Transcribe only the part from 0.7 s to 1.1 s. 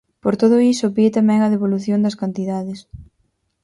iso, pide